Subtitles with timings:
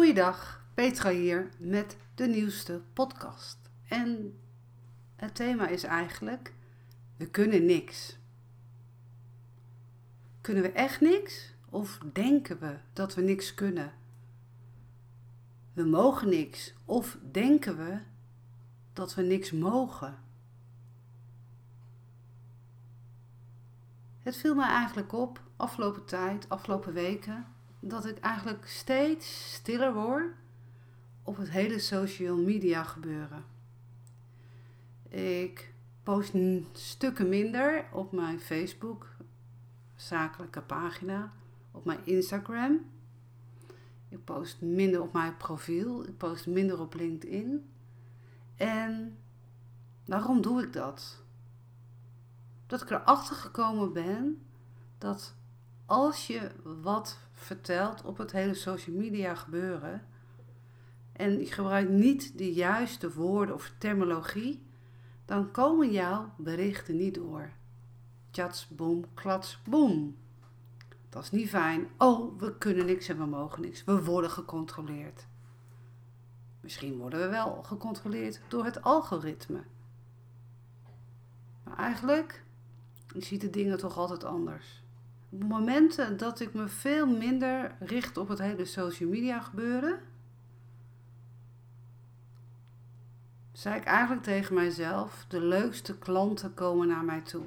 [0.00, 3.58] Goeiedag, Petra hier met de nieuwste podcast.
[3.88, 4.38] En
[5.16, 6.54] het thema is eigenlijk:
[7.16, 8.18] we kunnen niks.
[10.40, 11.54] Kunnen we echt niks?
[11.68, 13.92] Of denken we dat we niks kunnen?
[15.72, 16.74] We mogen niks.
[16.84, 17.98] Of denken we
[18.92, 20.18] dat we niks mogen?
[24.22, 27.46] Het viel mij eigenlijk op, afgelopen tijd, afgelopen weken,
[27.80, 30.34] dat ik eigenlijk steeds stiller word
[31.22, 33.44] op het hele social media gebeuren.
[35.08, 36.34] Ik post
[36.72, 39.08] stukken minder op mijn Facebook,
[39.96, 41.32] zakelijke pagina,
[41.70, 42.80] op mijn Instagram.
[44.08, 47.70] Ik post minder op mijn profiel, ik post minder op LinkedIn.
[48.56, 49.18] En
[50.06, 51.22] waarom doe ik dat?
[52.66, 54.42] Dat ik erachter gekomen ben
[54.98, 55.34] dat
[55.90, 56.50] als je
[56.82, 60.06] wat vertelt op het hele social media gebeuren
[61.12, 64.62] en je gebruikt niet de juiste woorden of terminologie,
[65.24, 67.52] dan komen jouw berichten niet door.
[68.30, 70.16] Tjats, boem, klats, boem.
[71.08, 71.88] Dat is niet fijn.
[71.98, 73.84] Oh, we kunnen niks en we mogen niks.
[73.84, 75.26] We worden gecontroleerd.
[76.60, 79.62] Misschien worden we wel gecontroleerd door het algoritme.
[81.64, 82.44] Maar eigenlijk,
[83.16, 84.82] ziet de dingen toch altijd anders.
[85.30, 90.00] Momenten dat ik me veel minder richt op het hele social media gebeuren,
[93.52, 97.44] zei ik eigenlijk tegen mijzelf: de leukste klanten komen naar mij toe.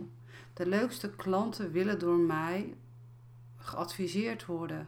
[0.54, 2.78] De leukste klanten willen door mij
[3.58, 4.88] geadviseerd worden.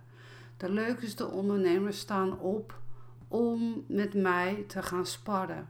[0.58, 2.80] De leukste ondernemers staan op
[3.28, 5.70] om met mij te gaan sparren.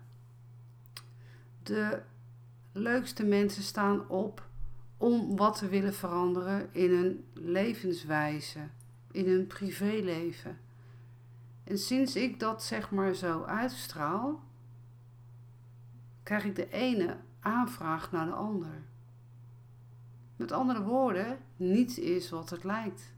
[1.63, 2.01] De
[2.71, 4.47] leukste mensen staan op
[4.97, 8.59] om wat te willen veranderen in hun levenswijze,
[9.11, 10.59] in hun privéleven.
[11.63, 14.43] En sinds ik dat zeg maar zo uitstraal,
[16.23, 18.83] krijg ik de ene aanvraag naar de ander.
[20.35, 23.13] Met andere woorden, niets is wat het lijkt.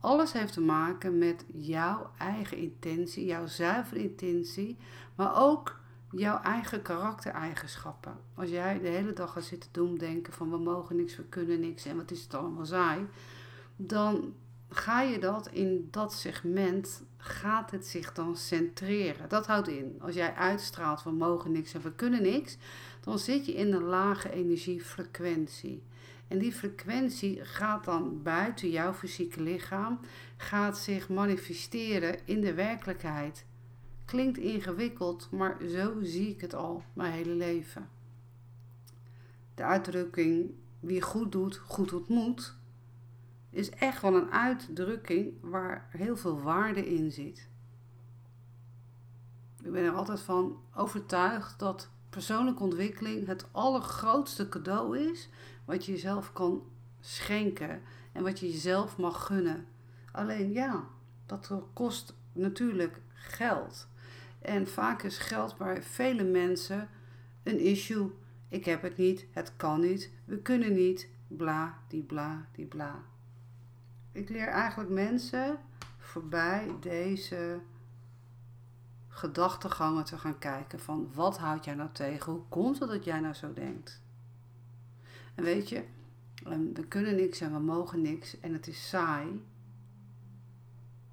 [0.00, 4.76] Alles heeft te maken met jouw eigen intentie, jouw zuivere intentie,
[5.14, 8.16] maar ook jouw eigen karaktereigenschappen.
[8.34, 11.60] Als jij de hele dag gaat zitten doen denken van we mogen niks, we kunnen
[11.60, 13.06] niks en wat is het allemaal saai,
[13.76, 14.34] dan
[14.70, 19.28] ga je dat in dat segment, gaat het zich dan centreren.
[19.28, 22.56] Dat houdt in, als jij uitstraalt we mogen niks en we kunnen niks,
[23.00, 25.82] dan zit je in een lage energiefrequentie.
[26.28, 30.00] En die frequentie gaat dan buiten jouw fysieke lichaam,
[30.36, 33.44] gaat zich manifesteren in de werkelijkheid.
[34.08, 37.88] Klinkt ingewikkeld, maar zo zie ik het al mijn hele leven.
[39.54, 42.56] De uitdrukking wie goed doet, goed ontmoet,
[43.50, 47.48] is echt wel een uitdrukking waar heel veel waarde in zit.
[49.62, 55.28] Ik ben er altijd van overtuigd dat persoonlijke ontwikkeling het allergrootste cadeau is
[55.64, 56.62] wat je jezelf kan
[57.00, 57.82] schenken
[58.12, 59.66] en wat je jezelf mag gunnen.
[60.12, 60.88] Alleen ja,
[61.26, 63.88] dat kost natuurlijk geld.
[64.48, 66.88] En vaak is geld bij vele mensen
[67.42, 68.10] een issue.
[68.48, 73.02] Ik heb het niet, het kan niet, we kunnen niet, bla, die bla, die bla.
[74.12, 75.58] Ik leer eigenlijk mensen
[75.98, 77.60] voorbij deze
[79.08, 82.32] gedachtegangen te gaan kijken van wat houdt jij nou tegen?
[82.32, 84.02] Hoe komt het dat jij nou zo denkt?
[85.34, 85.84] En weet je,
[86.44, 89.44] ehm, we kunnen niks en we mogen niks en het is saai.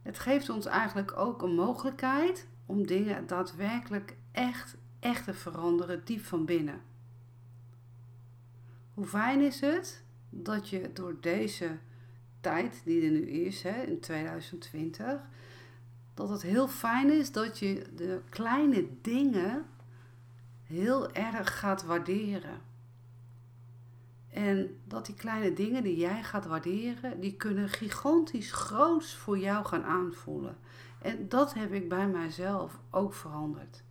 [0.02, 6.26] Het geeft ons eigenlijk ook een mogelijkheid om dingen daadwerkelijk echt, echt te veranderen diep
[6.26, 6.81] van binnen.
[8.94, 11.78] Hoe fijn is het dat je door deze
[12.42, 15.22] tijd die er nu is, hè, in 2020,
[16.14, 19.66] dat het heel fijn is dat je de kleine dingen
[20.64, 22.62] heel erg gaat waarderen.
[24.35, 29.66] En dat die kleine dingen die jij gaat waarderen, die kunnen gigantisch groot voor jou
[29.66, 30.57] gaan aanvoelen.
[31.01, 33.84] En dat heb ik bij mijzelf ook veranderd.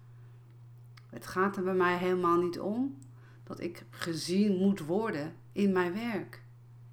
[1.10, 2.98] Het gaat er bij mij helemaal niet om
[3.44, 6.42] dat ik gezien moet worden in mijn werk.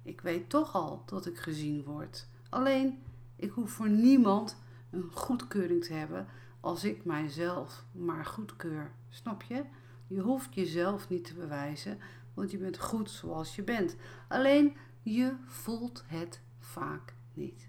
[0.02, 2.28] Ik weet toch al dat ik gezien word.
[2.48, 3.02] Alleen,
[3.36, 4.56] ik hoef voor niemand
[4.90, 6.26] een goedkeuring te hebben
[6.60, 8.90] als ik mijzelf maar goedkeur.
[9.08, 9.64] Snap je?
[10.06, 11.98] Je hoeft jezelf niet te bewijzen,
[12.34, 13.96] want je bent goed zoals je bent.
[14.28, 17.68] Alleen je voelt het vaak niet.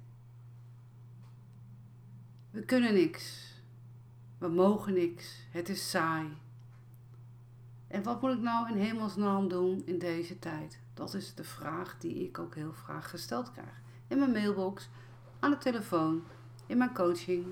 [2.52, 3.54] We kunnen niks.
[4.38, 5.48] We mogen niks.
[5.50, 6.38] Het is saai.
[7.88, 10.80] En wat moet ik nou in hemelsnaam doen in deze tijd?
[10.94, 13.82] Dat is de vraag die ik ook heel graag gesteld krijg.
[14.08, 14.90] In mijn mailbox,
[15.40, 16.24] aan de telefoon,
[16.66, 17.46] in mijn coaching,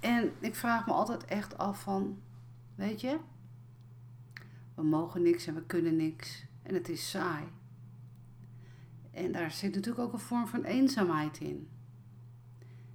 [0.00, 2.18] En ik vraag me altijd echt af van,
[2.74, 3.18] weet je,
[4.74, 7.44] we mogen niks en we kunnen niks en het is saai.
[9.10, 11.68] En daar zit natuurlijk ook een vorm van eenzaamheid in.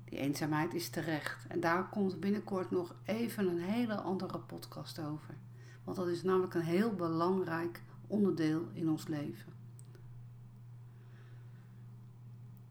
[0.04, 1.48] Die eenzaamheid is terecht.
[1.48, 5.36] En daar komt binnenkort nog even een hele andere podcast over.
[5.84, 9.54] Want dat is namelijk een heel belangrijk onderdeel in ons leven.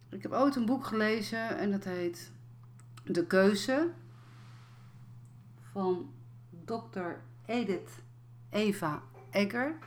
[0.08, 2.32] Ik heb ooit een boek gelezen en dat heet
[3.04, 3.90] De Keuze
[5.72, 6.10] van
[6.64, 7.10] Dr.
[7.46, 7.90] Edith
[8.50, 9.78] Eva Egger.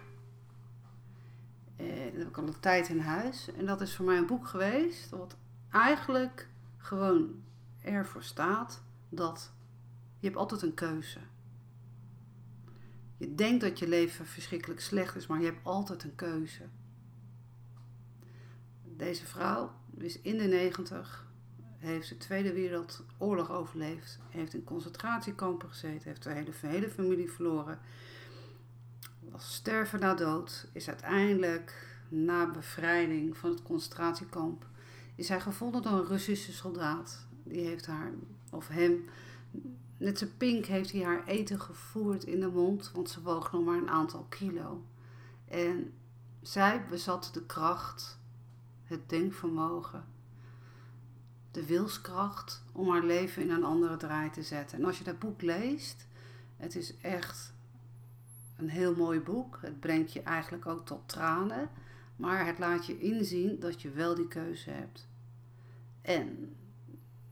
[1.76, 3.54] Eh, dat heb ik al een tijd in huis.
[3.58, 5.36] En dat is voor mij een boek geweest wat
[5.72, 6.48] eigenlijk
[6.78, 7.44] gewoon
[7.82, 9.52] ervoor staat dat
[10.20, 11.20] je hebt altijd een keuze.
[13.18, 16.64] Je denkt dat je leven verschrikkelijk slecht is, maar je hebt altijd een keuze.
[18.84, 21.28] Deze vrouw is in de negentig,
[21.78, 27.80] heeft de Tweede Wereldoorlog overleefd, heeft in concentratiekampen gezeten, heeft de hele, familie verloren,
[29.42, 34.66] sterven na dood, is uiteindelijk na bevrijding van het concentratiekamp,
[35.16, 37.26] is hij gevonden door een Russische soldaat.
[37.44, 38.12] Die heeft haar,
[38.50, 39.10] of hem,
[39.98, 43.64] net zo pink heeft hij haar eten gevoerd in de mond, want ze woog nog
[43.64, 44.84] maar een aantal kilo.
[45.46, 45.94] En
[46.42, 48.20] zij bezat de kracht,
[48.84, 50.06] het denkvermogen,
[51.52, 54.78] de wilskracht om haar leven in een andere draai te zetten.
[54.78, 56.08] En als je dat boek leest,
[56.58, 57.51] het is echt
[58.62, 59.60] een heel mooi boek.
[59.62, 61.70] Het brengt je eigenlijk ook tot tranen,
[62.16, 65.08] maar het laat je inzien dat je wel die keuze hebt.
[66.02, 66.56] En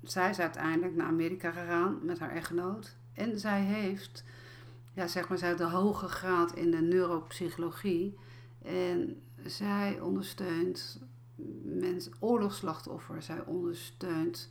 [0.04, 2.96] zij is uiteindelijk naar Amerika gegaan met haar echtgenoot.
[3.14, 4.24] En zij heeft,
[4.94, 8.18] ja, zeg maar, zij de hoge graad in de neuropsychologie.
[8.62, 11.00] En zij ondersteunt
[11.64, 13.26] mensen, oorlogsslachtoffers.
[13.26, 14.50] Zij ondersteunt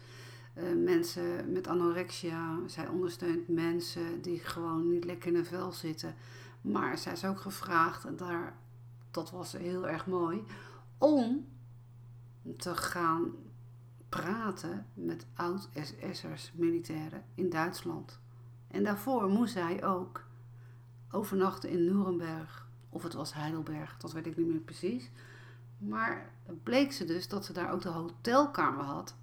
[0.57, 2.59] uh, mensen met anorexia.
[2.67, 6.15] Zij ondersteunt mensen die gewoon niet lekker in hun vel zitten.
[6.71, 8.57] Maar zij is ook gevraagd, en daar,
[9.11, 10.45] dat was heel erg mooi,
[10.99, 11.47] om
[12.57, 13.33] te gaan
[14.09, 18.21] praten met oud-SS'ers, militairen in Duitsland.
[18.69, 20.25] En daarvoor moest hij ook
[21.11, 22.67] overnachten in Nuremberg.
[22.89, 25.11] Of het was Heidelberg, dat weet ik niet meer precies.
[25.79, 26.33] Maar
[26.63, 29.15] bleek ze dus dat ze daar ook de hotelkamer had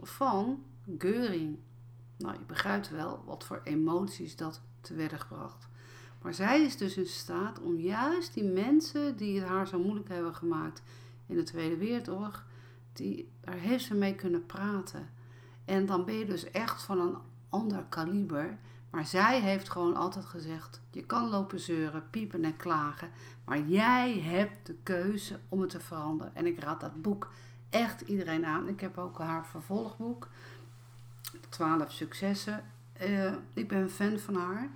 [0.00, 0.64] van
[0.98, 1.58] Geuring.
[2.16, 5.68] Nou, je begrijpt wel wat voor emoties dat te werden gebracht.
[6.22, 10.08] Maar zij is dus in staat om juist die mensen die het haar zo moeilijk
[10.08, 10.82] hebben gemaakt
[11.26, 12.44] in de Tweede Wereldoorlog,
[12.92, 15.08] die, daar heeft ze mee kunnen praten.
[15.64, 17.16] En dan ben je dus echt van een
[17.48, 18.58] ander kaliber.
[18.90, 23.10] Maar zij heeft gewoon altijd gezegd: je kan lopen zeuren, piepen en klagen,
[23.44, 26.34] maar jij hebt de keuze om het te veranderen.
[26.34, 27.30] En ik raad dat boek
[27.70, 28.68] echt iedereen aan.
[28.68, 30.28] Ik heb ook haar vervolgboek,
[31.48, 32.64] 12 successen.
[33.02, 34.70] Uh, ik ben fan van haar.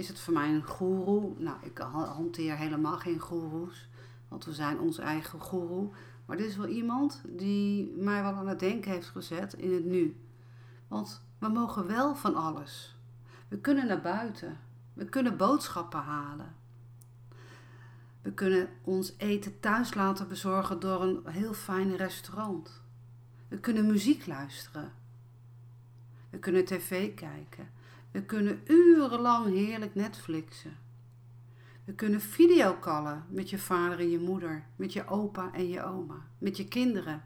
[0.00, 1.32] Is het voor mij een goeroe?
[1.38, 3.88] Nou, ik hanteer helemaal geen goeroes,
[4.28, 5.90] want we zijn onze eigen goeroe.
[6.26, 9.84] Maar dit is wel iemand die mij wel aan het denken heeft gezet in het
[9.84, 10.16] nu.
[10.88, 12.96] Want we mogen wel van alles.
[13.48, 14.58] We kunnen naar buiten.
[14.92, 16.54] We kunnen boodschappen halen.
[18.22, 22.82] We kunnen ons eten thuis laten bezorgen door een heel fijn restaurant.
[23.48, 24.92] We kunnen muziek luisteren.
[26.30, 27.78] We kunnen tv kijken.
[28.10, 30.76] We kunnen urenlang heerlijk Netflixen.
[31.84, 36.26] We kunnen videocallen met je vader en je moeder, met je opa en je oma,
[36.38, 37.22] met je kinderen.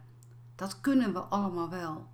[0.54, 2.08] Dat kunnen we allemaal wel.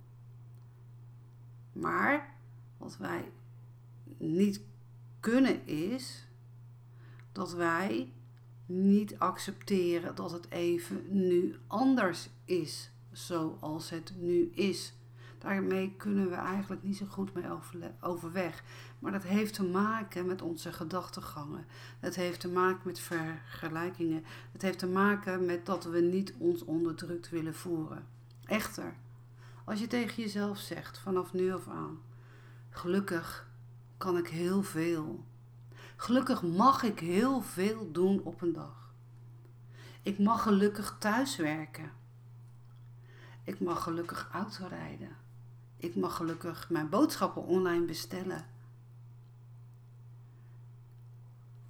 [1.73, 2.35] Maar
[2.77, 3.31] wat wij
[4.17, 4.61] niet
[5.19, 6.27] kunnen is
[7.31, 8.13] dat wij
[8.65, 14.93] niet accepteren dat het even nu anders is zoals het nu is.
[15.41, 17.45] Daarmee kunnen we eigenlijk niet zo goed mee
[17.99, 18.63] overweg.
[18.99, 21.65] Maar dat heeft te maken met onze gedachtegangen.
[21.99, 24.23] Dat heeft te maken met vergelijkingen.
[24.51, 28.05] Het heeft te maken met dat we niet ons onderdrukt willen voeren.
[28.45, 28.95] Echter,
[29.63, 31.99] als je tegen jezelf zegt vanaf nu af aan:
[32.69, 33.49] gelukkig
[33.97, 35.25] kan ik heel veel.
[35.95, 38.93] Gelukkig mag ik heel veel doen op een dag.
[40.01, 41.91] Ik mag gelukkig thuiswerken.
[43.43, 45.15] Ik mag gelukkig autorijden.
[45.81, 48.45] Ik mag gelukkig mijn boodschappen online bestellen.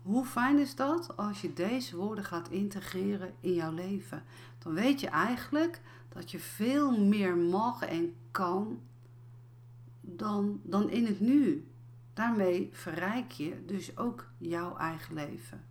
[0.01, 4.23] Hoe fijn is dat als je deze woorden gaat integreren in jouw leven?
[4.57, 8.81] Dan weet je eigenlijk dat je veel meer mag en kan
[10.01, 11.67] dan, dan in het nu.
[12.13, 15.63] Daarmee verrijk je dus ook jouw eigen leven.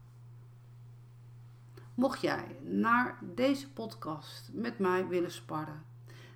[1.95, 5.83] Mocht jij naar deze podcast met mij willen sparren,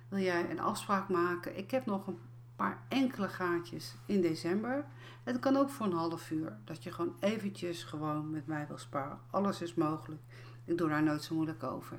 [0.09, 1.57] wil jij een afspraak maken?
[1.57, 2.19] Ik heb nog een
[2.55, 4.85] paar enkele gaatjes in december.
[5.23, 6.57] Het kan ook voor een half uur.
[6.63, 9.19] Dat je gewoon eventjes gewoon met mij wil sparen.
[9.29, 10.21] Alles is mogelijk.
[10.65, 11.97] Ik doe daar nooit zo moeilijk over.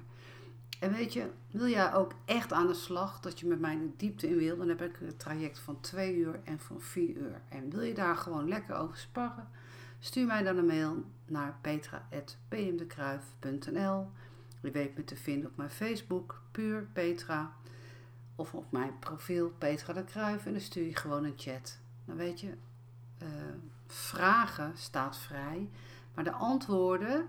[0.80, 3.90] En weet je, wil jij ook echt aan de slag, dat je met mij de
[3.96, 7.40] diepte in wil, dan heb ik een traject van 2 uur en van 4 uur.
[7.48, 9.48] En wil je daar gewoon lekker over sparren,
[9.98, 14.10] stuur mij dan een mail naar petra.pmdekruif.nl.
[14.62, 17.52] Je weet me te vinden op mijn Facebook, Puur Petra,
[18.36, 21.78] of op mijn profiel Petra de Kruif en dan stuur je gewoon een chat.
[22.04, 22.52] Dan weet je,
[23.22, 23.28] uh,
[23.86, 25.70] vragen staat vrij,
[26.14, 27.26] maar de antwoorden,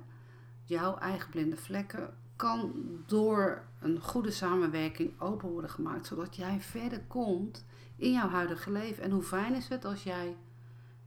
[0.63, 2.73] jouw eigen blinde vlekken, kan
[3.05, 9.03] door een goede samenwerking open worden gemaakt, zodat jij verder komt in jouw huidige leven.
[9.03, 10.35] En hoe fijn is het als jij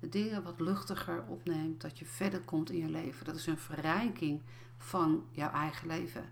[0.01, 3.25] de dingen wat luchtiger opneemt, dat je verder komt in je leven.
[3.25, 4.43] Dat is een verrijking
[4.77, 6.25] van jouw eigen leven.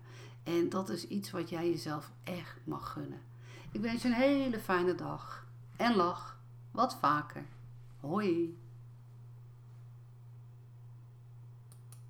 [0.43, 3.28] En dat is iets wat jij jezelf echt mag gunnen.
[3.71, 5.45] Ik wens je een hele fijne dag.
[5.75, 6.39] En lach
[6.71, 7.43] wat vaker.
[7.99, 8.57] Hoi.